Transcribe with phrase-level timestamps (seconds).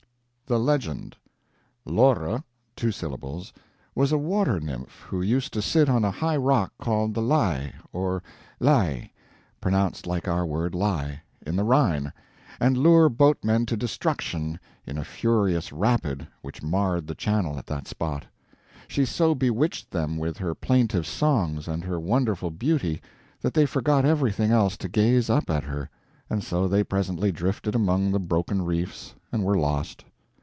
[0.47, 1.15] THE LEGEND
[1.85, 2.43] Lore
[2.75, 3.53] (two syllables)
[3.95, 7.73] was a water nymph who used to sit on a high rock called the Ley
[7.93, 8.21] or
[8.59, 9.13] Lei
[9.61, 12.11] (pronounced like our word LIE) in the Rhine,
[12.59, 17.87] and lure boatmen to destruction in a furious rapid which marred the channel at that
[17.87, 18.25] spot.
[18.89, 23.01] She so bewitched them with her plaintive songs and her wonderful beauty
[23.39, 25.89] that they forgot everything else to gaze up at her,
[26.29, 30.03] and so they presently drifted among the broken reefs and were lost.